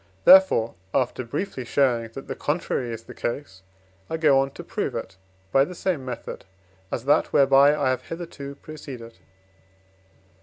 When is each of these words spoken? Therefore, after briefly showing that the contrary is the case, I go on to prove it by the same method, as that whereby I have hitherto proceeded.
Therefore, 0.25 0.73
after 0.95 1.23
briefly 1.23 1.63
showing 1.63 2.09
that 2.13 2.27
the 2.27 2.33
contrary 2.33 2.91
is 2.91 3.03
the 3.03 3.13
case, 3.13 3.61
I 4.09 4.17
go 4.17 4.39
on 4.39 4.49
to 4.53 4.63
prove 4.63 4.95
it 4.95 5.15
by 5.51 5.63
the 5.63 5.75
same 5.75 6.03
method, 6.03 6.43
as 6.91 7.05
that 7.05 7.31
whereby 7.31 7.75
I 7.75 7.89
have 7.91 8.07
hitherto 8.07 8.55
proceeded. 8.55 9.19